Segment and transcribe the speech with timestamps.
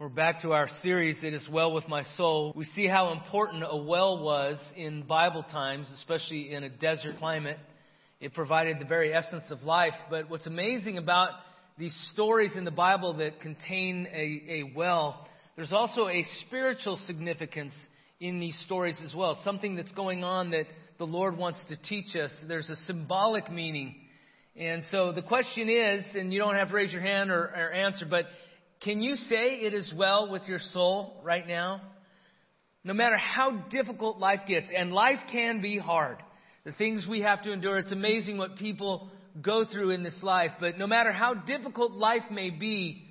[0.00, 2.52] We're back to our series, It Is Well With My Soul.
[2.54, 7.56] We see how important a well was in Bible times, especially in a desert climate.
[8.20, 9.94] It provided the very essence of life.
[10.08, 11.30] But what's amazing about
[11.78, 15.26] these stories in the Bible that contain a, a well,
[15.56, 17.74] there's also a spiritual significance
[18.20, 19.36] in these stories as well.
[19.42, 20.66] Something that's going on that
[20.98, 22.30] the Lord wants to teach us.
[22.46, 23.96] There's a symbolic meaning.
[24.54, 27.72] And so the question is, and you don't have to raise your hand or, or
[27.72, 28.26] answer, but
[28.80, 31.80] can you say it is well with your soul right now?
[32.84, 36.18] No matter how difficult life gets, and life can be hard,
[36.64, 39.10] the things we have to endure, it's amazing what people
[39.42, 40.52] go through in this life.
[40.60, 43.04] But no matter how difficult life may be,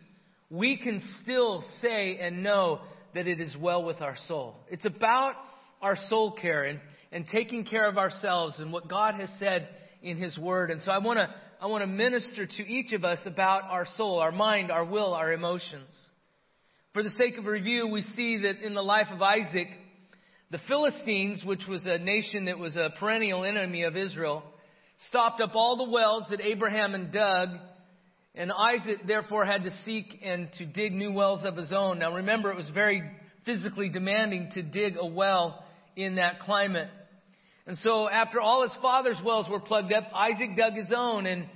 [0.49, 2.79] we can still say and know
[3.13, 4.55] that it is well with our soul.
[4.69, 5.35] It's about
[5.81, 6.79] our soul care and,
[7.11, 9.67] and taking care of ourselves and what God has said
[10.09, 10.71] in His Word.
[10.71, 11.27] And so I want to
[11.59, 15.13] I want to minister to each of us about our soul, our mind, our will,
[15.13, 15.89] our emotions.
[16.93, 19.67] For the sake of review, we see that in the life of Isaac,
[20.51, 24.43] the Philistines, which was a nation that was a perennial enemy of Israel,
[25.09, 27.49] stopped up all the wells that Abraham and dug,
[28.35, 31.99] and Isaac therefore had to seek and to dig new wells of his own.
[31.99, 33.01] Now remember, it was very
[33.45, 35.63] physically demanding to dig a well
[35.95, 36.89] in that climate.
[37.67, 41.47] And so after all his father's wells were plugged up, Isaac dug his own and,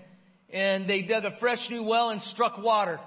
[0.54, 3.00] and they dug a fresh new well and struck water.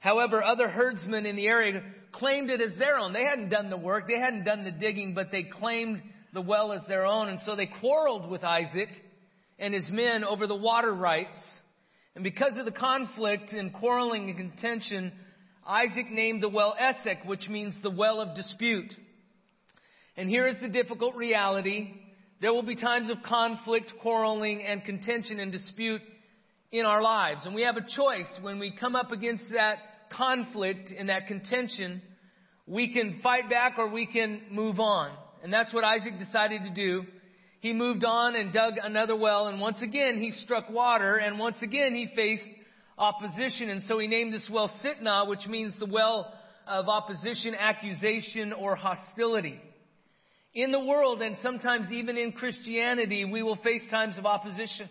[0.00, 3.12] However, other herdsmen in the area claimed it as their own.
[3.12, 6.72] They hadn't done the work, they hadn't done the digging, but they claimed the well
[6.72, 7.28] as their own.
[7.28, 8.88] And so they quarreled with Isaac
[9.60, 11.36] and his men over the water rights.
[12.16, 15.12] And because of the conflict and quarreling and contention,
[15.64, 18.92] Isaac named the well Esek, which means the well of dispute.
[20.16, 22.00] And here is the difficult reality.
[22.44, 26.02] There will be times of conflict, quarreling, and contention and dispute
[26.72, 27.46] in our lives.
[27.46, 29.78] And we have a choice when we come up against that
[30.12, 32.02] conflict and that contention.
[32.66, 35.12] We can fight back or we can move on.
[35.42, 37.04] And that's what Isaac decided to do.
[37.60, 41.62] He moved on and dug another well, and once again he struck water, and once
[41.62, 42.46] again he faced
[42.98, 43.70] opposition.
[43.70, 46.30] And so he named this well Sitnah, which means the well
[46.68, 49.62] of opposition, accusation, or hostility.
[50.54, 54.88] In the world, and sometimes even in Christianity, we will face times of opposition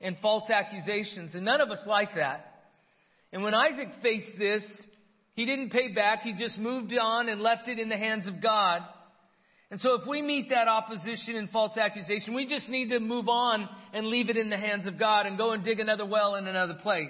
[0.00, 2.46] and false accusations, and none of us like that.
[3.32, 4.64] And when Isaac faced this,
[5.34, 8.42] he didn't pay back, he just moved on and left it in the hands of
[8.42, 8.82] God.
[9.70, 13.28] And so if we meet that opposition and false accusation, we just need to move
[13.28, 16.34] on and leave it in the hands of God and go and dig another well
[16.34, 17.08] in another place.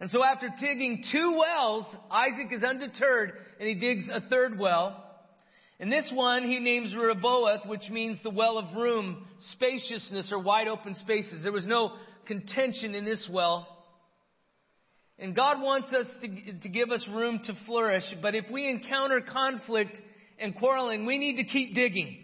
[0.00, 5.04] And so after digging two wells, Isaac is undeterred and he digs a third well.
[5.78, 10.68] And this one he names Rehoboth, which means the well of room, spaciousness, or wide
[10.68, 11.42] open spaces.
[11.42, 11.92] There was no
[12.26, 13.68] contention in this well.
[15.18, 19.20] And God wants us to, to give us room to flourish, but if we encounter
[19.20, 19.96] conflict
[20.38, 22.18] and quarreling, we need to keep digging.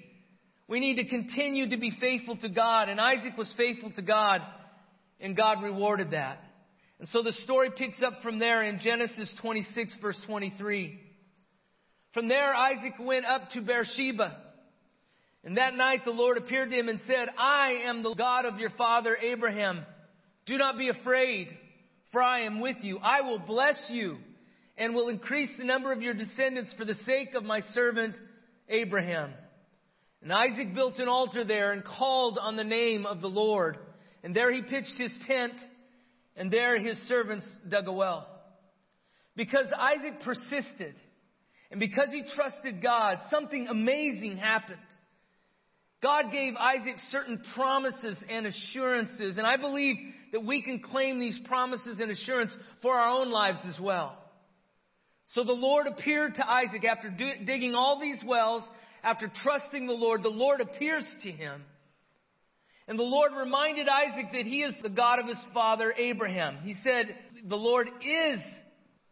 [0.68, 2.88] We need to continue to be faithful to God.
[2.88, 4.42] And Isaac was faithful to God,
[5.20, 6.38] and God rewarded that.
[6.98, 10.98] And so the story picks up from there in Genesis 26, verse 23.
[12.14, 14.36] From there, Isaac went up to Beersheba.
[15.44, 18.58] And that night the Lord appeared to him and said, I am the God of
[18.58, 19.84] your father Abraham.
[20.46, 21.48] Do not be afraid,
[22.12, 22.98] for I am with you.
[22.98, 24.18] I will bless you
[24.76, 28.16] and will increase the number of your descendants for the sake of my servant
[28.68, 29.32] Abraham.
[30.22, 33.78] And Isaac built an altar there and called on the name of the Lord.
[34.22, 35.54] And there he pitched his tent,
[36.36, 38.28] and there his servants dug a well.
[39.34, 40.94] Because Isaac persisted,
[41.72, 44.78] and because he trusted God, something amazing happened.
[46.02, 49.96] God gave Isaac certain promises and assurances, and I believe
[50.32, 54.18] that we can claim these promises and assurance for our own lives as well.
[55.28, 58.62] So the Lord appeared to Isaac after digging all these wells,
[59.02, 61.62] after trusting the Lord, the Lord appears to him.
[62.86, 66.58] And the Lord reminded Isaac that he is the God of his father Abraham.
[66.64, 67.16] He said,
[67.48, 68.40] The Lord is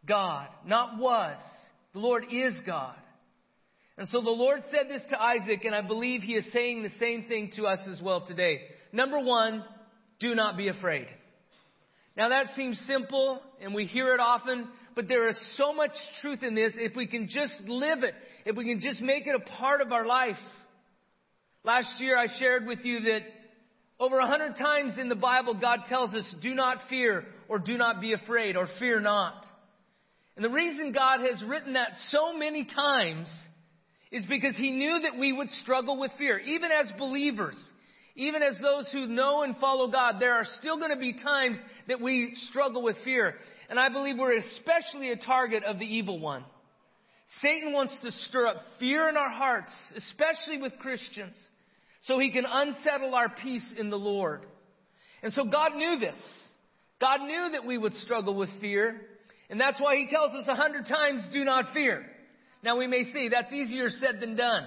[0.05, 1.37] God, not was.
[1.93, 2.95] The Lord is God.
[3.97, 6.89] And so the Lord said this to Isaac, and I believe he is saying the
[6.99, 8.61] same thing to us as well today.
[8.93, 9.63] Number one,
[10.19, 11.07] do not be afraid.
[12.15, 15.91] Now that seems simple, and we hear it often, but there is so much
[16.21, 18.13] truth in this if we can just live it,
[18.45, 20.35] if we can just make it a part of our life.
[21.63, 23.21] Last year I shared with you that
[23.99, 27.77] over a hundred times in the Bible God tells us, do not fear, or do
[27.77, 29.45] not be afraid, or fear not.
[30.35, 33.31] And the reason God has written that so many times
[34.11, 36.39] is because He knew that we would struggle with fear.
[36.39, 37.57] Even as believers,
[38.15, 41.57] even as those who know and follow God, there are still going to be times
[41.87, 43.35] that we struggle with fear.
[43.69, 46.43] And I believe we're especially a target of the evil one.
[47.41, 51.35] Satan wants to stir up fear in our hearts, especially with Christians,
[52.03, 54.45] so he can unsettle our peace in the Lord.
[55.23, 56.17] And so God knew this.
[56.99, 59.01] God knew that we would struggle with fear.
[59.51, 62.05] And that's why he tells us a hundred times, do not fear.
[62.63, 64.63] Now we may see that's easier said than done.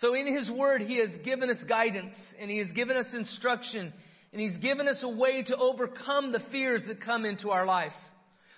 [0.00, 3.92] So in his word, he has given us guidance and he has given us instruction
[4.32, 7.92] and he's given us a way to overcome the fears that come into our life.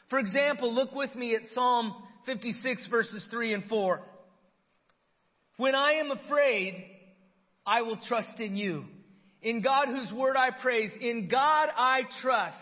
[0.09, 1.95] For example, look with me at Psalm
[2.25, 4.01] 56 verses 3 and 4.
[5.59, 6.83] When I am afraid,
[7.67, 8.85] I will trust in you.
[9.43, 12.57] In God whose word I praise, in God I trust.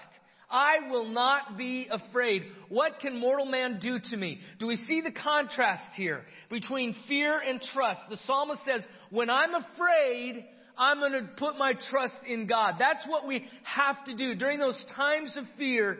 [0.50, 2.42] I will not be afraid.
[2.68, 4.40] What can mortal man do to me?
[4.58, 8.00] Do we see the contrast here between fear and trust?
[8.10, 10.44] The psalmist says, when I'm afraid,
[10.76, 12.74] I'm going to put my trust in God.
[12.78, 14.34] That's what we have to do.
[14.34, 15.98] During those times of fear,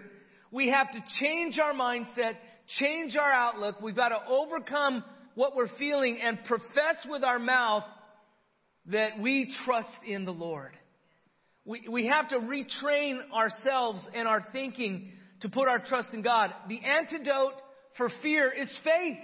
[0.50, 2.32] we have to change our mindset,
[2.80, 3.80] change our outlook.
[3.80, 5.04] We've got to overcome
[5.34, 7.84] what we're feeling and profess with our mouth
[8.86, 10.72] that we trust in the Lord.
[11.70, 15.12] We, we have to retrain ourselves and our thinking
[15.42, 16.52] to put our trust in God.
[16.68, 17.52] The antidote
[17.96, 19.18] for fear is faith.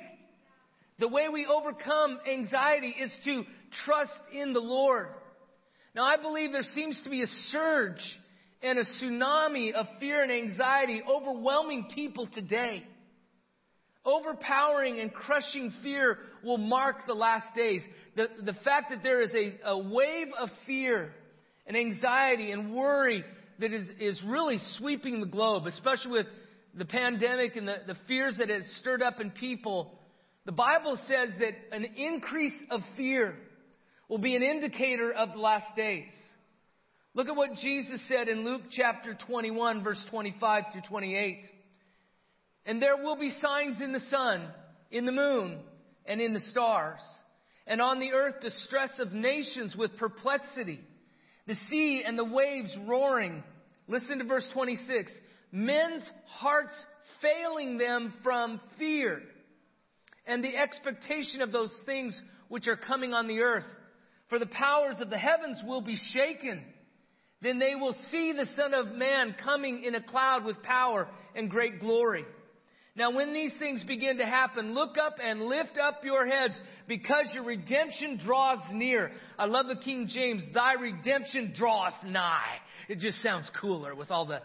[1.01, 3.43] The way we overcome anxiety is to
[3.85, 5.09] trust in the Lord.
[5.97, 8.17] Now, I believe there seems to be a surge
[8.63, 12.85] and a tsunami of fear and anxiety overwhelming people today.
[14.05, 17.81] Overpowering and crushing fear will mark the last days.
[18.15, 21.13] The, the fact that there is a, a wave of fear
[21.67, 23.25] and anxiety and worry
[23.59, 26.27] that is, is really sweeping the globe, especially with
[26.75, 29.99] the pandemic and the, the fears that it stirred up in people.
[30.45, 33.35] The Bible says that an increase of fear
[34.09, 36.11] will be an indicator of the last days.
[37.15, 41.41] Look at what Jesus said in Luke chapter 21, verse 25 through 28.
[42.67, 44.47] And there will be signs in the sun,
[44.91, 45.59] in the moon,
[46.05, 47.01] and in the stars,
[47.67, 50.81] and on the earth distress of nations with perplexity
[51.47, 53.43] the sea and the waves roaring.
[53.89, 55.13] Listen to verse 26.
[55.53, 56.75] Men's hearts
[57.23, 59.23] failing them from fear
[60.27, 63.65] and the expectation of those things which are coming on the earth.
[64.29, 66.63] For the powers of the heavens will be shaken.
[67.43, 71.51] Then they will see the Son of Man coming in a cloud with power and
[71.51, 72.25] great glory.
[72.97, 76.59] Now, when these things begin to happen, look up and lift up your heads
[76.89, 79.13] because your redemption draws near.
[79.39, 82.57] I love the King James, thy redemption draweth nigh.
[82.89, 84.41] It just sounds cooler with all the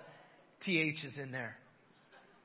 [0.66, 1.56] THs in there.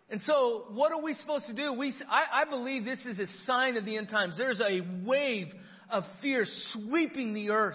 [0.09, 1.73] And so, what are we supposed to do?
[1.73, 4.37] We, I, I believe this is a sign of the end times.
[4.37, 5.49] There's a wave
[5.91, 7.75] of fear sweeping the earth.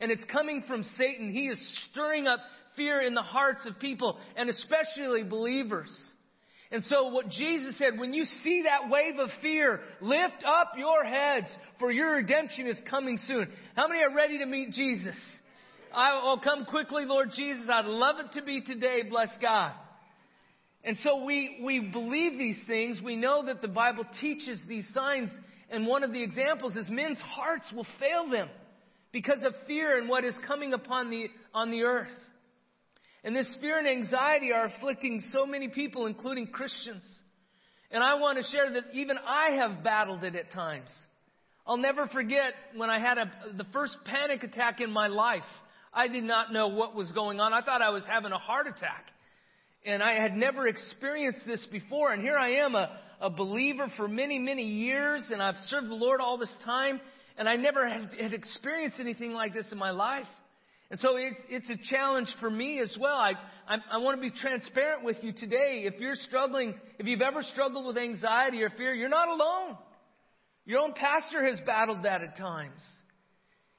[0.00, 1.30] And it's coming from Satan.
[1.30, 2.40] He is stirring up
[2.74, 5.90] fear in the hearts of people, and especially believers.
[6.72, 11.04] And so what Jesus said, when you see that wave of fear, lift up your
[11.04, 11.46] heads,
[11.80, 13.48] for your redemption is coming soon.
[13.74, 15.16] How many are ready to meet Jesus?
[15.92, 17.66] I'll come quickly, Lord Jesus.
[17.68, 19.02] I'd love it to be today.
[19.08, 19.72] Bless God.
[20.84, 23.00] And so we, we believe these things.
[23.04, 25.30] We know that the Bible teaches these signs.
[25.70, 28.48] And one of the examples is men's hearts will fail them
[29.12, 32.08] because of fear and what is coming upon the, on the earth.
[33.22, 37.02] And this fear and anxiety are afflicting so many people, including Christians.
[37.90, 40.90] And I want to share that even I have battled it at times.
[41.66, 45.42] I'll never forget when I had a, the first panic attack in my life.
[45.92, 47.52] I did not know what was going on.
[47.52, 49.06] I thought I was having a heart attack.
[49.84, 52.12] And I had never experienced this before.
[52.12, 55.94] And here I am, a, a believer for many, many years, and I've served the
[55.94, 57.00] Lord all this time,
[57.36, 60.26] and I never had, had experienced anything like this in my life.
[60.90, 63.14] And so it's, it's a challenge for me as well.
[63.14, 63.34] I,
[63.68, 65.84] I, I want to be transparent with you today.
[65.86, 69.78] If you're struggling, if you've ever struggled with anxiety or fear, you're not alone.
[70.66, 72.80] Your own pastor has battled that at times.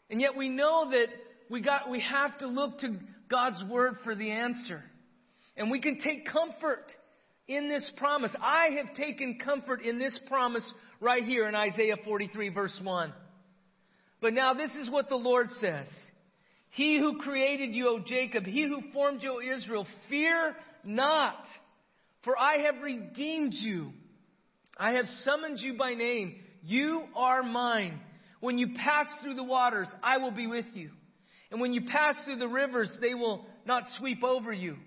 [0.09, 1.07] And yet we know that
[1.49, 2.97] we got, we have to look to
[3.29, 4.81] God's word for the answer.
[5.57, 6.85] And we can take comfort
[7.47, 8.33] in this promise.
[8.41, 10.69] I have taken comfort in this promise
[11.01, 13.13] right here in Isaiah 43 verse 1.
[14.21, 15.87] But now this is what the Lord says.
[16.71, 21.43] He who created you, O Jacob, he who formed you, O Israel, fear not,
[22.23, 23.91] for I have redeemed you.
[24.77, 26.35] I have summoned you by name.
[26.63, 27.99] You are mine.
[28.39, 30.91] When you pass through the waters, I will be with you.
[31.51, 34.77] And when you pass through the rivers, they will not sweep over you.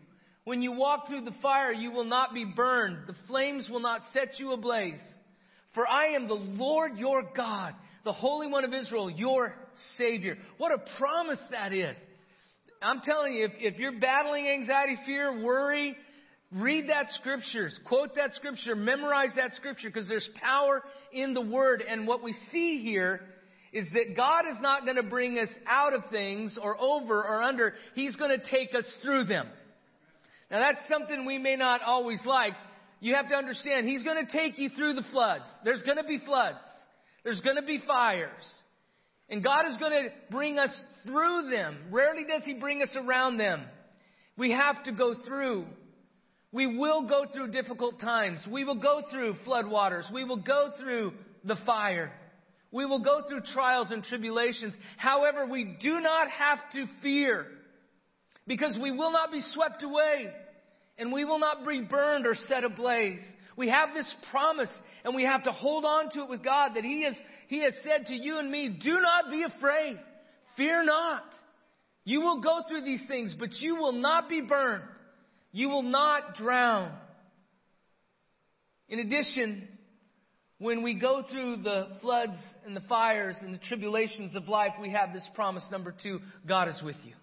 [0.45, 3.07] When you walk through the fire, you will not be burned.
[3.07, 4.99] The flames will not set you ablaze.
[5.75, 7.75] For I am the Lord your God
[8.05, 9.55] the Holy One of Israel, your
[9.97, 10.37] Savior.
[10.59, 11.97] What a promise that is.
[12.83, 15.97] I'm telling you, if, if you're battling anxiety, fear, worry,
[16.55, 20.83] Read that scriptures, quote that scripture, memorize that scripture because there's power
[21.13, 21.83] in the word.
[21.83, 23.23] And what we see here
[23.73, 27.43] is that God is not going to bring us out of things or over or
[27.43, 27.75] under.
[27.97, 29.49] He's going to take us through them.
[30.49, 32.53] Now that's something we may not always like.
[33.01, 35.47] You have to understand, He's going to take you through the floods.
[35.65, 36.59] There's going to be floods.
[37.25, 38.45] There's going to be fires.
[39.29, 40.71] And God is going to bring us
[41.07, 41.79] through them.
[41.91, 43.65] Rarely does He bring us around them.
[44.37, 45.65] We have to go through.
[46.53, 48.47] We will go through difficult times.
[48.51, 50.13] We will go through floodwaters.
[50.13, 52.13] We will go through the fire.
[52.71, 54.75] We will go through trials and tribulations.
[54.97, 57.47] However, we do not have to fear
[58.47, 60.31] because we will not be swept away
[60.99, 63.21] and we will not be burned or set ablaze.
[63.57, 64.71] We have this promise
[65.05, 67.15] and we have to hold on to it with God that He has,
[67.49, 69.99] He has said to you and me, do not be afraid.
[70.57, 71.25] Fear not.
[72.05, 74.85] You will go through these things, but you will not be burned.
[75.53, 76.93] You will not drown.
[78.89, 79.69] In addition,
[80.59, 84.91] when we go through the floods and the fires and the tribulations of life, we
[84.91, 87.15] have this promise number two God is with you.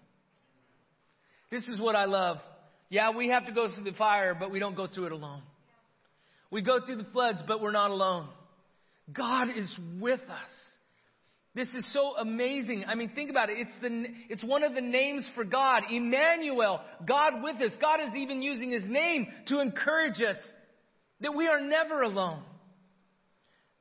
[1.50, 2.38] This is what I love.
[2.88, 5.42] Yeah, we have to go through the fire, but we don't go through it alone.
[6.52, 8.28] We go through the floods, but we're not alone.
[9.10, 10.50] God is with us.
[11.54, 12.84] This is so amazing.
[12.86, 13.56] I mean, think about it.
[13.58, 15.82] It's, the, it's one of the names for God.
[15.90, 17.72] Emmanuel, God with us.
[17.80, 20.36] God is even using his name to encourage us
[21.20, 22.42] that we are never alone.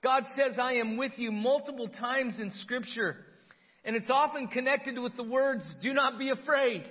[0.02, 3.18] God says, I am with you multiple times in Scripture.
[3.84, 6.84] And it's often connected with the words, do not be afraid.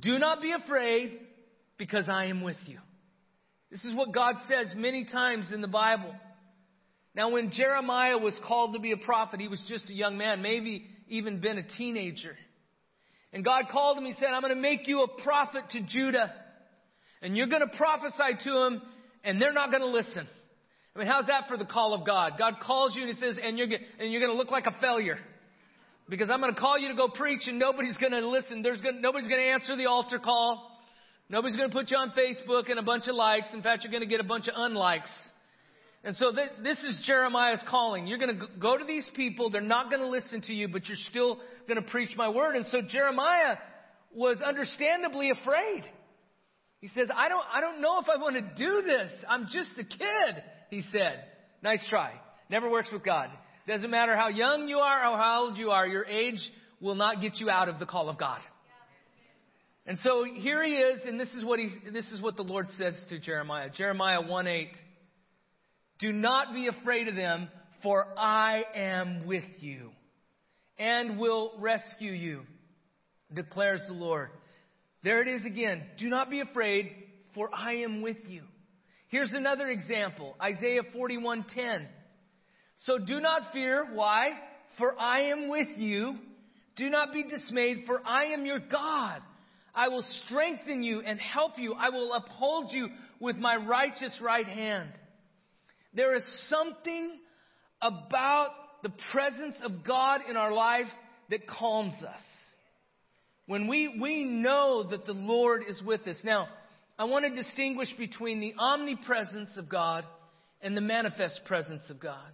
[0.00, 1.18] Do not be afraid
[1.78, 2.78] because I am with you.
[3.70, 6.12] This is what God says many times in the Bible.
[7.14, 10.42] Now, when Jeremiah was called to be a prophet, he was just a young man,
[10.42, 12.36] maybe even been a teenager.
[13.32, 16.32] And God called him, He said, I'm going to make you a prophet to Judah.
[17.22, 18.82] And you're going to prophesy to them,
[19.22, 20.26] and they're not going to listen.
[20.94, 22.32] I mean, how's that for the call of God?
[22.38, 24.74] God calls you and He says, and you're, and you're going to look like a
[24.80, 25.18] failure.
[26.08, 28.62] Because I'm going to call you to go preach and nobody's going to listen.
[28.62, 30.69] There's going, nobody's going to answer the altar call.
[31.30, 33.46] Nobody's going to put you on Facebook and a bunch of likes.
[33.54, 35.10] In fact, you're going to get a bunch of unlikes.
[36.02, 38.08] And so th- this is Jeremiah's calling.
[38.08, 39.48] You're going to go to these people.
[39.48, 42.56] They're not going to listen to you, but you're still going to preach my word.
[42.56, 43.58] And so Jeremiah
[44.12, 45.84] was understandably afraid.
[46.80, 49.10] He says, I don't, I don't know if I want to do this.
[49.28, 51.22] I'm just a kid, he said.
[51.62, 52.12] Nice try.
[52.48, 53.28] Never works with God.
[53.68, 56.40] Doesn't matter how young you are or how old you are, your age
[56.80, 58.40] will not get you out of the call of God.
[59.90, 62.68] And so here he is, and this is what he, this is what the Lord
[62.78, 63.70] says to Jeremiah.
[63.70, 64.68] Jeremiah 1 8.
[65.98, 67.48] Do not be afraid of them,
[67.82, 69.90] for I am with you
[70.78, 72.42] and will rescue you,
[73.34, 74.28] declares the Lord.
[75.02, 75.82] There it is again.
[75.98, 76.92] Do not be afraid,
[77.34, 78.44] for I am with you.
[79.08, 80.36] Here's another example.
[80.40, 81.88] Isaiah 41:10.
[82.84, 83.88] So do not fear.
[83.92, 84.38] Why?
[84.78, 86.14] For I am with you.
[86.76, 89.22] Do not be dismayed, for I am your God.
[89.74, 91.74] I will strengthen you and help you.
[91.74, 92.88] I will uphold you
[93.20, 94.90] with my righteous right hand.
[95.94, 97.18] There is something
[97.82, 98.50] about
[98.82, 100.86] the presence of God in our life
[101.30, 102.22] that calms us.
[103.46, 106.18] When we, we know that the Lord is with us.
[106.22, 106.48] Now,
[106.98, 110.04] I want to distinguish between the omnipresence of God
[110.60, 112.28] and the manifest presence of God.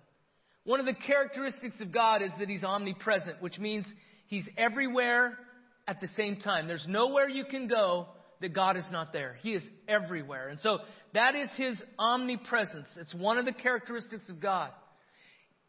[0.64, 3.86] One of the characteristics of God is that He's omnipresent, which means
[4.26, 5.38] He's everywhere
[5.86, 6.66] at the same time.
[6.66, 8.08] There's nowhere you can go
[8.40, 9.36] that God is not there.
[9.40, 10.48] He is everywhere.
[10.48, 10.78] And so
[11.14, 12.88] that is His omnipresence.
[12.96, 14.70] It's one of the characteristics of God.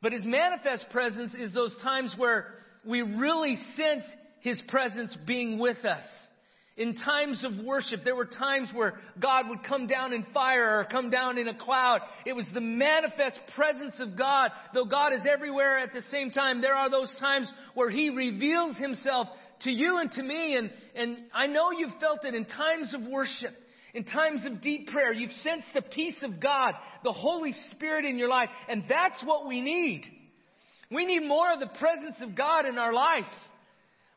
[0.02, 2.48] But His manifest presence is those times where
[2.86, 4.04] we really sense
[4.42, 6.04] His presence being with us.
[6.76, 10.86] In times of worship, there were times where God would come down in fire or
[10.86, 12.02] come down in a cloud.
[12.24, 14.52] It was the manifest presence of God.
[14.76, 18.78] Though God is everywhere at the same time, there are those times where He reveals
[18.78, 19.28] Himself
[19.62, 20.56] to you and to me.
[20.56, 23.54] And, and I know you've felt it in times of worship,
[23.94, 25.14] in times of deep prayer.
[25.14, 26.74] You've sensed the peace of God,
[27.04, 28.50] the Holy Spirit in your life.
[28.70, 30.06] And that's what we need.
[30.92, 33.26] We need more of the presence of God in our life.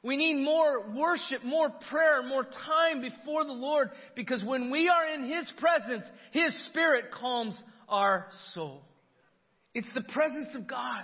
[0.02, 5.08] We need more worship, more prayer, more time before the Lord because when we are
[5.08, 8.82] in His presence, His Spirit calms our soul.
[9.74, 11.02] It's the presence of God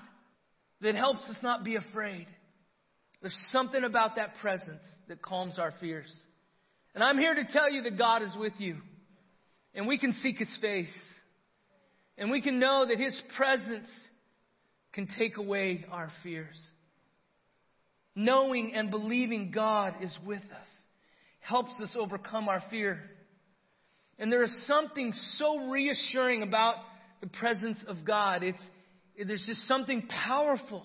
[0.80, 2.26] that helps us not be afraid.
[3.20, 6.14] There's something about that presence that calms our fears.
[6.94, 8.76] And I'm here to tell you that God is with you.
[9.74, 10.92] And we can seek His face.
[12.18, 13.88] And we can know that His presence
[14.92, 16.56] can take away our fears
[18.16, 20.66] knowing and believing God is with us
[21.40, 22.98] helps us overcome our fear.
[24.18, 26.76] And there is something so reassuring about
[27.20, 28.42] the presence of God.
[28.42, 28.62] It's,
[29.16, 30.82] there's just something powerful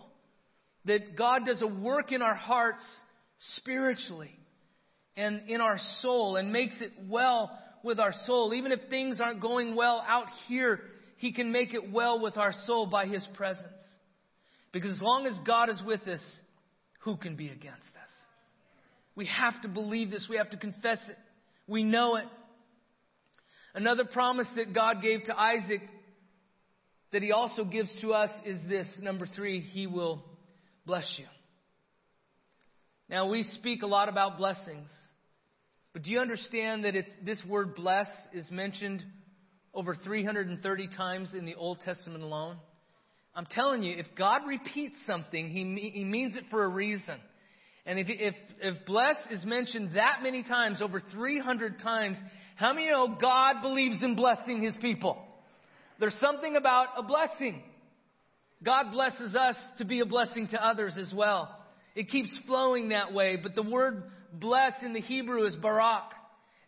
[0.85, 2.83] that God does a work in our hearts
[3.55, 4.31] spiritually
[5.15, 8.53] and in our soul and makes it well with our soul.
[8.53, 10.79] Even if things aren't going well out here,
[11.17, 13.65] He can make it well with our soul by His presence.
[14.71, 16.23] Because as long as God is with us,
[17.01, 18.11] who can be against us?
[19.15, 20.27] We have to believe this.
[20.29, 21.17] We have to confess it.
[21.67, 22.25] We know it.
[23.73, 25.81] Another promise that God gave to Isaac
[27.11, 30.23] that he also gives to us is this number three, he will
[30.85, 31.25] bless you.
[33.09, 34.89] Now, we speak a lot about blessings,
[35.93, 39.03] but do you understand that it's, this word bless is mentioned
[39.73, 42.57] over 330 times in the Old Testament alone?
[43.35, 47.15] I'm telling you, if God repeats something, he, he means it for a reason.
[47.85, 52.17] And if, if, if bless is mentioned that many times, over 300 times,
[52.55, 55.17] how many know God believes in blessing his people?
[55.99, 57.63] There's something about a blessing.
[58.63, 61.57] God blesses us to be a blessing to others as well.
[61.95, 64.03] It keeps flowing that way, but the word
[64.33, 66.11] bless in the Hebrew is barak,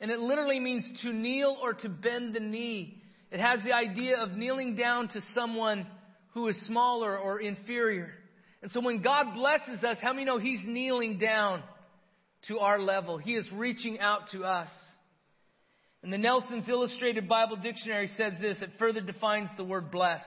[0.02, 3.02] and it literally means to kneel or to bend the knee.
[3.32, 5.88] It has the idea of kneeling down to someone
[6.34, 8.12] who is smaller or inferior.
[8.62, 11.64] And so when God blesses us, how many know He's kneeling down
[12.48, 13.18] to our level?
[13.18, 14.70] He is reaching out to us.
[16.02, 20.22] And the Nelson's Illustrated Bible Dictionary says this, it further defines the word bless.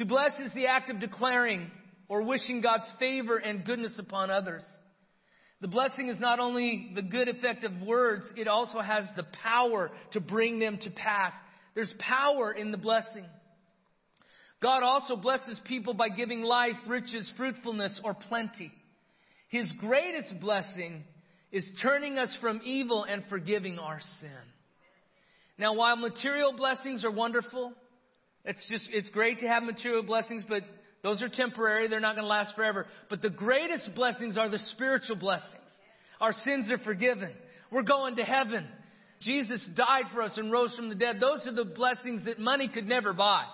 [0.00, 1.70] To bless is the act of declaring
[2.08, 4.64] or wishing God's favor and goodness upon others.
[5.60, 9.90] The blessing is not only the good effect of words, it also has the power
[10.12, 11.34] to bring them to pass.
[11.74, 13.26] There's power in the blessing.
[14.62, 18.72] God also blesses people by giving life, riches, fruitfulness, or plenty.
[19.50, 21.04] His greatest blessing
[21.52, 24.30] is turning us from evil and forgiving our sin.
[25.58, 27.74] Now, while material blessings are wonderful,
[28.44, 30.62] it's just, it's great to have material blessings, but
[31.02, 31.88] those are temporary.
[31.88, 32.86] They're not going to last forever.
[33.08, 35.54] But the greatest blessings are the spiritual blessings.
[36.20, 37.32] Our sins are forgiven.
[37.70, 38.66] We're going to heaven.
[39.20, 41.16] Jesus died for us and rose from the dead.
[41.20, 43.44] Those are the blessings that money could never buy.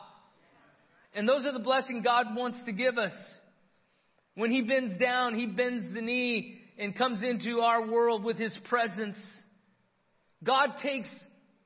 [1.15, 3.13] And those are the blessings God wants to give us.
[4.35, 8.57] When He bends down, He bends the knee and comes into our world with His
[8.69, 9.17] presence.
[10.45, 11.09] God takes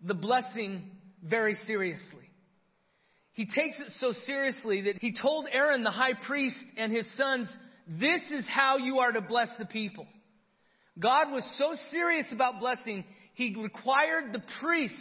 [0.03, 0.83] the blessing
[1.23, 2.30] very seriously.
[3.33, 7.49] He takes it so seriously that he told Aaron, the high priest, and his sons,
[7.87, 10.07] This is how you are to bless the people.
[10.99, 14.97] God was so serious about blessing, he required the priests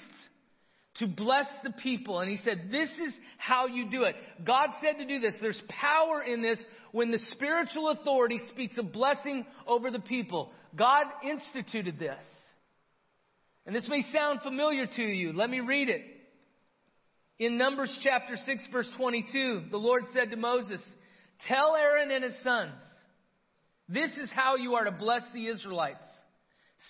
[0.96, 2.20] to bless the people.
[2.20, 4.16] And he said, This is how you do it.
[4.46, 5.36] God said to do this.
[5.42, 10.52] There's power in this when the spiritual authority speaks a blessing over the people.
[10.76, 12.24] God instituted this.
[13.66, 15.34] And this may sound familiar to you.
[15.34, 16.02] Let me read it.
[17.40, 20.82] In Numbers chapter 6 verse 22, the Lord said to Moses,
[21.48, 22.74] Tell Aaron and his sons,
[23.88, 26.06] this is how you are to bless the Israelites.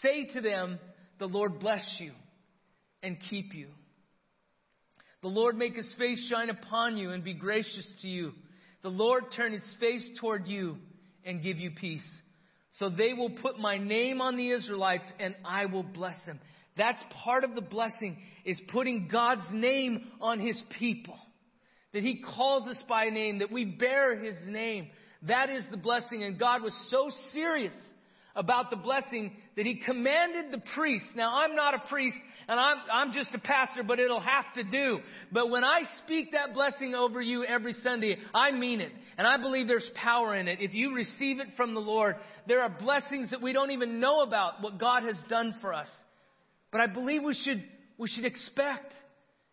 [0.02, 0.80] Say to them,
[1.20, 2.12] the Lord bless you
[3.04, 3.68] and keep you.
[5.22, 8.32] The Lord make his face shine upon you and be gracious to you.
[8.82, 10.78] The Lord turn his face toward you
[11.24, 12.04] and give you peace.
[12.74, 16.40] So they will put my name on the Israelites and I will bless them.
[16.80, 21.18] That's part of the blessing is putting God's name on his people.
[21.94, 24.88] That he calls us by name, that we bear his name.
[25.24, 26.24] That is the blessing.
[26.24, 27.74] And God was so serious
[28.34, 31.04] about the blessing that he commanded the priest.
[31.16, 32.16] Now I'm not a priest
[32.48, 35.00] and I'm, I'm just a pastor, but it'll have to do.
[35.34, 38.94] But when I speak that blessing over you every Sunday, I mean it.
[39.18, 40.60] And I believe there's power in it.
[40.62, 42.16] If you receive it from the Lord,
[42.48, 45.90] there are blessings that we don't even know about what God has done for us.
[46.72, 47.64] But I believe we should,
[47.98, 48.94] we should expect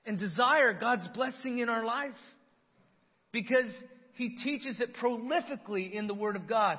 [0.04, 2.10] and desire God's blessing in our life
[3.32, 3.66] because
[4.14, 6.78] He teaches it prolifically in the Word of God.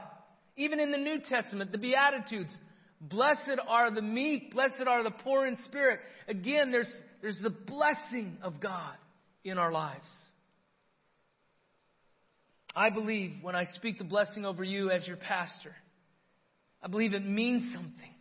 [0.56, 2.56] Even in the New Testament, the Beatitudes.
[3.00, 6.00] Blessed are the meek, blessed are the poor in spirit.
[6.28, 8.96] Again, there's, there's the blessing of God
[9.44, 10.10] in our lives.
[12.76, 15.76] I believe when I speak the blessing over you as your pastor,
[16.82, 18.17] I believe it means something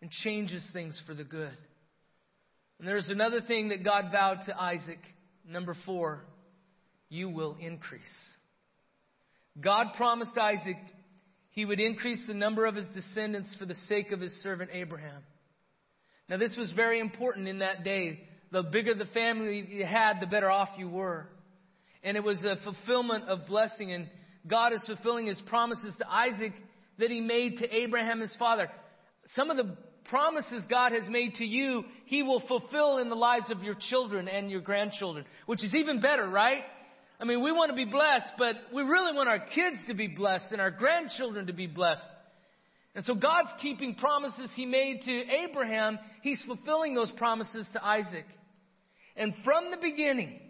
[0.00, 1.56] and changes things for the good.
[2.78, 5.00] And there's another thing that God vowed to Isaac.
[5.46, 6.24] Number four,
[7.08, 8.02] you will increase.
[9.60, 10.78] God promised Isaac
[11.50, 15.22] he would increase the number of his descendants for the sake of his servant Abraham.
[16.28, 18.20] Now, this was very important in that day.
[18.52, 21.26] The bigger the family you had, the better off you were.
[22.04, 23.92] And it was a fulfillment of blessing.
[23.92, 24.08] And
[24.46, 26.52] God is fulfilling his promises to Isaac
[26.98, 28.70] that he made to Abraham, his father.
[29.34, 29.76] Some of the
[30.08, 34.28] promises God has made to you, He will fulfill in the lives of your children
[34.28, 36.62] and your grandchildren, which is even better, right?
[37.20, 40.08] I mean, we want to be blessed, but we really want our kids to be
[40.08, 42.02] blessed and our grandchildren to be blessed.
[42.94, 45.98] And so God's keeping promises He made to Abraham.
[46.22, 48.24] He's fulfilling those promises to Isaac.
[49.16, 50.40] And from the beginning,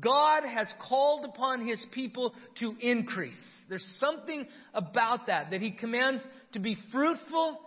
[0.00, 3.34] God has called upon His people to increase.
[3.68, 7.58] There's something about that, that He commands to be fruitful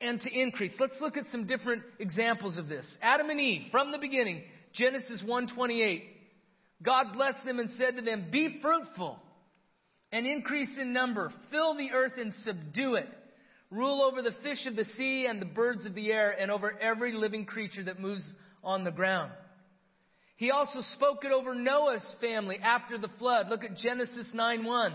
[0.00, 0.72] and to increase.
[0.78, 2.86] Let's look at some different examples of this.
[3.02, 6.04] Adam and Eve, from the beginning, Genesis 1:28.
[6.82, 9.18] God blessed them and said to them, "Be fruitful
[10.12, 13.08] and increase in number, fill the earth and subdue it.
[13.70, 16.78] Rule over the fish of the sea and the birds of the air and over
[16.78, 18.24] every living creature that moves
[18.62, 19.32] on the ground."
[20.36, 23.48] He also spoke it over Noah's family after the flood.
[23.48, 24.94] Look at Genesis 9:1.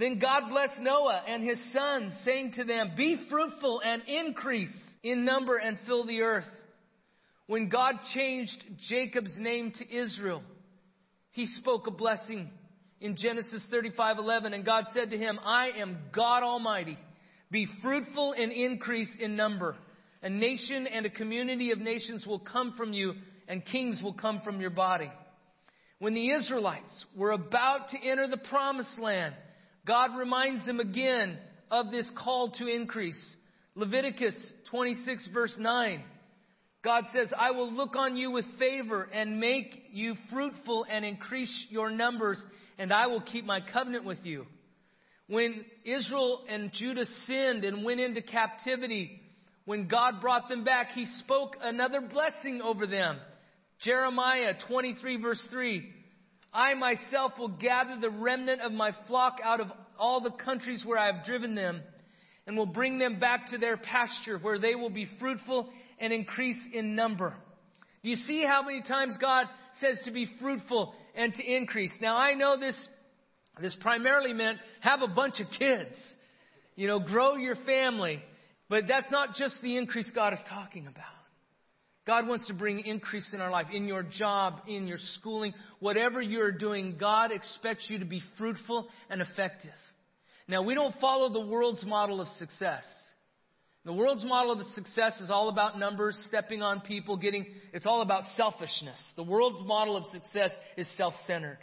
[0.00, 5.26] Then God blessed Noah and his sons, saying to them, Be fruitful and increase in
[5.26, 6.48] number and fill the earth.
[7.46, 10.42] When God changed Jacob's name to Israel,
[11.32, 12.48] he spoke a blessing
[13.02, 16.98] in Genesis 35:11 and God said to him, I am God Almighty.
[17.50, 19.76] Be fruitful and increase in number.
[20.22, 23.16] A nation and a community of nations will come from you
[23.48, 25.10] and kings will come from your body.
[25.98, 29.34] When the Israelites were about to enter the promised land,
[29.90, 31.36] God reminds them again
[31.68, 33.18] of this call to increase.
[33.74, 34.36] Leviticus
[34.70, 36.04] 26 verse 9.
[36.84, 41.66] God says, I will look on you with favor and make you fruitful and increase
[41.70, 42.40] your numbers,
[42.78, 44.46] and I will keep my covenant with you.
[45.26, 49.20] When Israel and Judah sinned and went into captivity,
[49.64, 53.18] when God brought them back, He spoke another blessing over them.
[53.80, 55.94] Jeremiah 23 verse 3.
[56.52, 60.98] I myself will gather the remnant of my flock out of all the countries where
[60.98, 61.82] I have driven them
[62.46, 66.58] and will bring them back to their pasture where they will be fruitful and increase
[66.72, 67.34] in number.
[68.02, 69.46] Do you see how many times God
[69.80, 71.92] says to be fruitful and to increase?
[72.00, 72.76] Now I know this,
[73.60, 75.94] this primarily meant have a bunch of kids.
[76.74, 78.22] You know, grow your family.
[78.70, 81.04] But that's not just the increase God is talking about.
[82.06, 86.20] God wants to bring increase in our life, in your job, in your schooling, whatever
[86.22, 89.70] you're doing, God expects you to be fruitful and effective.
[90.48, 92.82] Now, we don't follow the world's model of success.
[93.84, 98.02] The world's model of success is all about numbers, stepping on people, getting, it's all
[98.02, 99.00] about selfishness.
[99.16, 101.58] The world's model of success is self centered.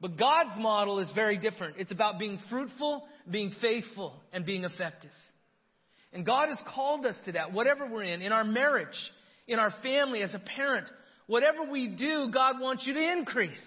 [0.00, 1.76] But God's model is very different.
[1.78, 5.12] It's about being fruitful, being faithful, and being effective.
[6.12, 8.88] And God has called us to that, whatever we're in, in our marriage,
[9.46, 10.88] in our family, as a parent.
[11.26, 13.60] Whatever we do, God wants you to increase.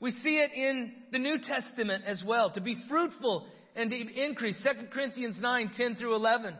[0.00, 4.56] We see it in the New Testament as well, to be fruitful and to increase.
[4.62, 6.54] 2 Corinthians 9, 10 through 11.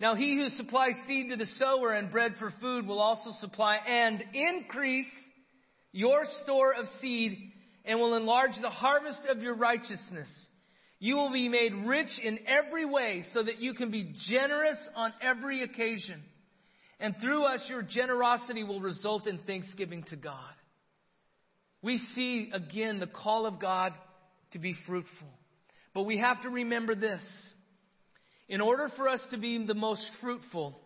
[0.00, 3.76] Now he who supplies seed to the sower and bread for food will also supply
[3.76, 5.06] and increase
[5.92, 7.52] your store of seed
[7.84, 10.28] and will enlarge the harvest of your righteousness.
[10.98, 15.12] You will be made rich in every way so that you can be generous on
[15.20, 16.22] every occasion.
[17.04, 20.54] And through us, your generosity will result in thanksgiving to God.
[21.82, 23.92] We see again the call of God
[24.52, 25.28] to be fruitful.
[25.92, 27.20] But we have to remember this.
[28.48, 30.80] In order for us to be the most fruitful,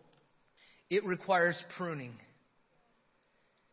[0.89, 2.15] it requires pruning.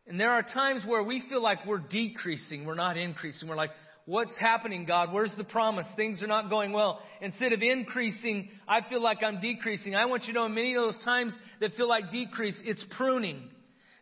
[0.06, 3.48] And there are times where we feel like we're decreasing, we're not increasing.
[3.48, 3.72] We're like,
[4.06, 5.12] What's happening, God?
[5.12, 5.86] Where's the promise?
[5.96, 7.00] Things are not going well.
[7.20, 9.96] Instead of increasing, I feel like I'm decreasing.
[9.96, 13.42] I want you to know many of those times that feel like decrease, it's pruning.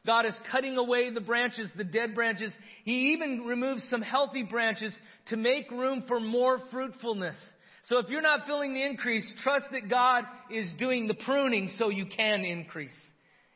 [0.06, 2.52] God is cutting away the branches, the dead branches.
[2.84, 4.94] He even removes some healthy branches
[5.28, 7.36] to make room for more fruitfulness.
[7.84, 11.88] So if you're not feeling the increase, trust that God is doing the pruning so
[11.88, 12.90] you can increase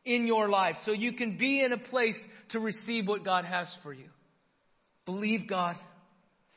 [0.06, 2.18] in your life, so you can be in a place
[2.50, 4.08] to receive what God has for you.
[5.04, 5.76] Believe God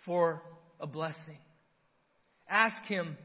[0.06, 0.42] for
[0.80, 1.38] a blessing.
[2.50, 3.18] Ask Him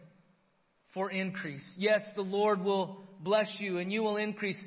[0.94, 1.64] for increase.
[1.78, 4.62] Yes, the Lord will bless you and you will increase.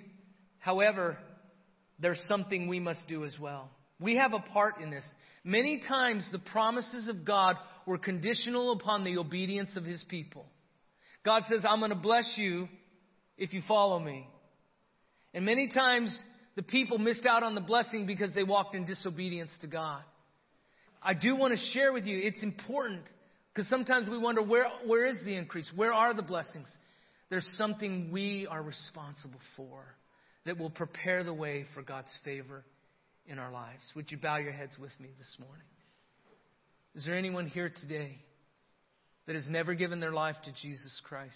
[0.60, 1.17] However,
[2.00, 3.69] there's something we must do as well.
[4.00, 5.06] We have a part in this.
[5.43, 10.45] Many times the promises of God were conditional upon the obedience of His people.
[11.26, 12.67] God says, I'm going to bless you
[13.38, 14.28] if you follow me.
[15.34, 16.17] And many times
[16.56, 20.02] the people missed out on the blessing because they walked in disobedience to God.
[21.01, 23.03] I do want to share with you, it's important
[23.53, 25.69] because sometimes we wonder where, where is the increase?
[25.75, 26.67] Where are the blessings?
[27.29, 29.83] There's something we are responsible for
[30.45, 32.63] that will prepare the way for God's favor
[33.27, 33.81] in our lives.
[33.95, 35.65] Would you bow your heads with me this morning?
[36.95, 38.17] Is there anyone here today
[39.27, 41.33] that has never given their life to Jesus Christ?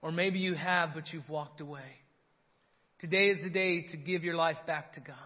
[0.00, 1.98] Or maybe you have, but you've walked away.
[3.00, 5.16] Today is the day to give your life back to God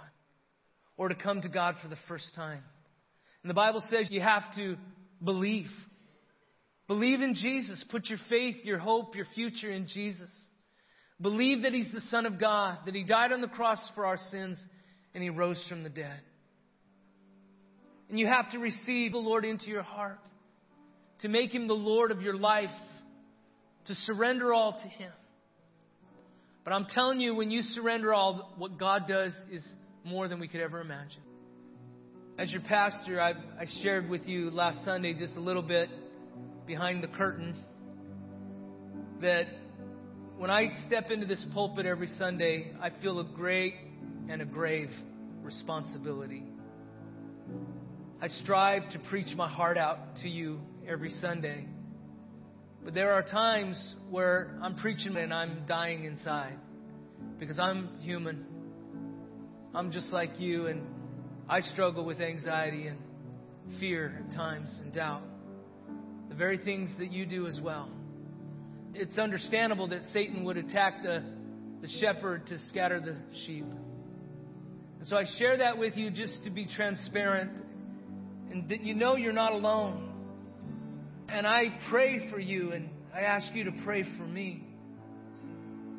[0.97, 2.63] or to come to God for the first time.
[3.43, 4.77] And the Bible says you have to
[5.23, 5.69] believe.
[6.87, 7.85] Believe in Jesus.
[7.91, 10.31] Put your faith, your hope, your future in Jesus.
[11.21, 14.19] Believe that He's the Son of God, that He died on the cross for our
[14.31, 14.59] sins,
[15.15, 16.21] and He rose from the dead.
[18.09, 20.21] And you have to receive the Lord into your heart,
[21.21, 22.71] to make Him the Lord of your life,
[23.87, 25.13] to surrender all to Him.
[26.65, 29.67] But I'm telling you, when you surrender all, what God does is
[30.05, 31.23] more than we could ever imagine.
[32.39, 35.91] As your pastor, I, I shared with you last Sunday just a little bit
[36.69, 37.57] behind the curtain
[39.21, 39.47] that
[40.37, 43.75] when I step into this pulpit every Sunday, I feel a great
[44.31, 44.89] and a grave
[45.43, 46.45] responsibility.
[48.23, 51.67] I strive to preach my heart out to you every Sunday.
[52.85, 56.55] But there are times where I'm preaching and I'm dying inside
[57.41, 58.47] because I'm human.
[59.75, 60.87] I'm just like you, and
[61.49, 62.99] I struggle with anxiety and
[63.81, 65.23] fear at times and doubt.
[66.29, 67.91] The very things that you do as well
[68.95, 71.23] it's understandable that Satan would attack the,
[71.81, 73.65] the shepherd to scatter the sheep.
[74.99, 77.53] And so I share that with you just to be transparent
[78.51, 80.05] and that you know you're not alone.
[81.29, 84.65] And I pray for you and I ask you to pray for me.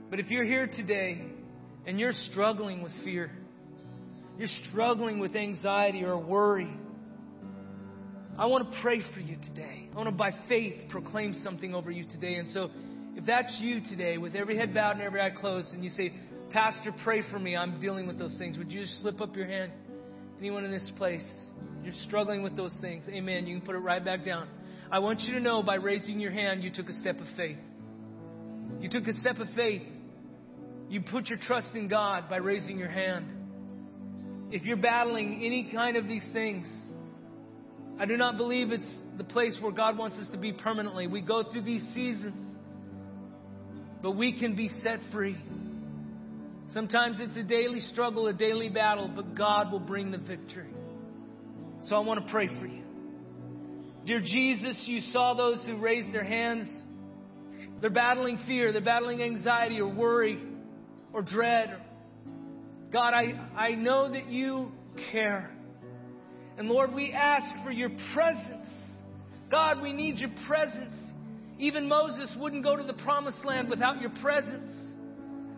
[0.09, 1.21] But if you're here today
[1.85, 3.31] and you're struggling with fear,
[4.39, 6.73] you're struggling with anxiety or worry,
[8.37, 9.89] I want to pray for you today.
[9.91, 12.35] I want to, by faith, proclaim something over you today.
[12.35, 12.69] And so,
[13.15, 16.13] if that's you today, with every head bowed and every eye closed, and you say,
[16.51, 19.45] Pastor, pray for me, I'm dealing with those things, would you just slip up your
[19.45, 19.73] hand?
[20.39, 21.27] Anyone in this place,
[21.83, 23.03] you're struggling with those things.
[23.09, 23.45] Amen.
[23.45, 24.47] You can put it right back down.
[24.89, 27.59] I want you to know by raising your hand, you took a step of faith.
[28.79, 29.81] You took a step of faith.
[30.87, 33.38] You put your trust in God by raising your hand.
[34.51, 36.67] If you're battling any kind of these things,
[37.99, 41.05] I do not believe it's the place where God wants us to be permanently.
[41.05, 42.57] We go through these seasons,
[44.01, 45.37] but we can be set free.
[46.71, 50.69] Sometimes it's a daily struggle, a daily battle, but God will bring the victory.
[51.83, 52.83] So I want to pray for you.
[54.05, 56.67] Dear Jesus, you saw those who raised their hands.
[57.81, 60.41] They're battling fear, they're battling anxiety or worry
[61.13, 61.77] or dread.
[62.91, 64.71] God, I, I know that you
[65.11, 65.55] care.
[66.57, 68.67] And Lord, we ask for your presence.
[69.49, 70.95] God, we need your presence.
[71.57, 74.69] Even Moses wouldn't go to the promised land without your presence.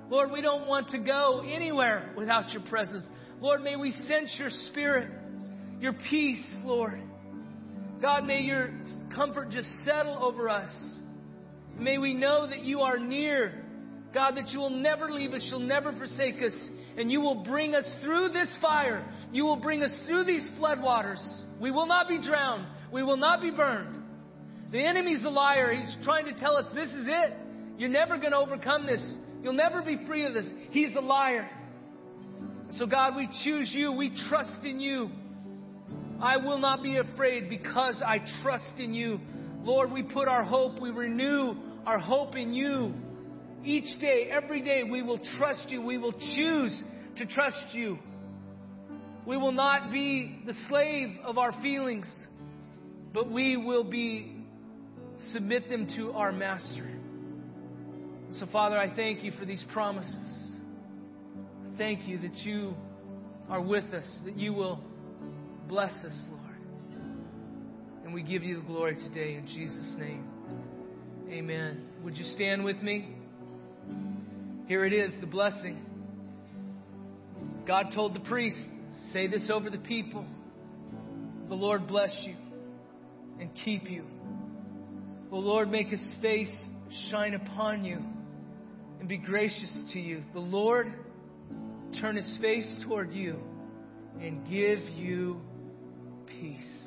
[0.09, 3.05] Lord, we don't want to go anywhere without your presence.
[3.39, 5.09] Lord, may we sense your spirit,
[5.79, 7.01] your peace, Lord.
[8.01, 8.71] God, may your
[9.15, 10.69] comfort just settle over us.
[11.77, 13.63] May we know that you are near.
[14.13, 16.53] God, that you will never leave us, you'll never forsake us,
[16.97, 19.05] and you will bring us through this fire.
[19.31, 21.21] You will bring us through these floodwaters.
[21.59, 22.65] We will not be drowned.
[22.91, 24.03] We will not be burned.
[24.71, 25.73] The enemy's a liar.
[25.73, 27.33] He's trying to tell us this is it.
[27.77, 29.15] You're never going to overcome this.
[29.41, 30.45] You'll never be free of this.
[30.69, 31.49] He's a liar.
[32.71, 33.91] So, God, we choose you.
[33.91, 35.09] We trust in you.
[36.21, 39.19] I will not be afraid because I trust in you.
[39.63, 42.93] Lord, we put our hope, we renew our hope in you.
[43.63, 45.81] Each day, every day, we will trust you.
[45.81, 46.83] We will choose
[47.17, 47.99] to trust you.
[49.25, 52.07] We will not be the slave of our feelings,
[53.13, 54.35] but we will be
[55.31, 56.89] submit them to our master.
[58.31, 60.15] So, Father, I thank you for these promises.
[60.15, 62.73] I Thank you that you
[63.49, 64.81] are with us, that you will
[65.67, 66.41] bless us, Lord.
[68.05, 70.27] And we give you the glory today in Jesus' name.
[71.29, 71.87] Amen.
[72.03, 73.20] Would you stand with me?
[74.71, 75.83] Here it is, the blessing.
[77.67, 78.55] God told the priest,
[79.11, 80.25] say this over the people.
[81.49, 82.35] The Lord bless you
[83.37, 84.05] and keep you.
[85.29, 86.55] The Lord make his face
[87.09, 87.99] shine upon you
[89.01, 90.21] and be gracious to you.
[90.31, 90.93] The Lord
[91.99, 93.41] turn his face toward you
[94.21, 95.41] and give you
[96.27, 96.80] peace.